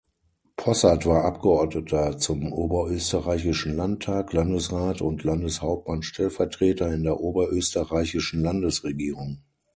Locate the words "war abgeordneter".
1.05-2.17